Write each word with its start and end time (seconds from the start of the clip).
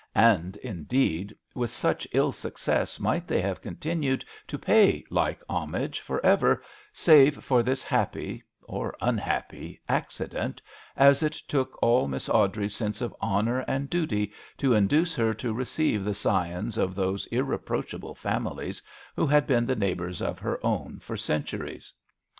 And, 0.15 0.57
indeed, 0.57 1.35
with 1.53 1.69
such 1.69 2.07
ill 2.11 2.31
success 2.31 2.99
might 2.99 3.27
they 3.27 3.39
have 3.39 3.61
continued 3.61 4.25
to 4.47 4.57
pay 4.57 5.05
like 5.11 5.43
homage 5.47 5.99
for 5.99 6.19
ever, 6.25 6.63
save 6.91 7.43
for 7.43 7.61
this 7.61 7.83
happy 7.83 8.41
or 8.63 8.95
un 8.99 9.19
happy 9.19 9.79
accident, 9.87 10.59
as 10.97 11.21
it 11.21 11.33
took 11.47 11.77
all 11.83 12.07
Miss 12.07 12.27
Awdrey's 12.29 12.75
sense 12.75 12.99
of 12.99 13.15
honour 13.21 13.59
and 13.67 13.91
duty 13.91 14.33
to 14.57 14.73
induce 14.73 15.13
her 15.13 15.35
to 15.35 15.53
receive 15.53 16.03
the 16.03 16.15
scions 16.15 16.79
of 16.79 16.95
those 16.95 17.27
irreproach 17.27 17.93
able 17.93 18.15
families 18.15 18.81
who 19.15 19.27
had 19.27 19.45
been 19.45 19.67
the 19.67 19.75
neighbours 19.75 20.19
of 20.19 20.39
her 20.39 20.59
own 20.65 20.97
for 20.97 21.15
centu 21.15 21.59
ries. 21.61 21.93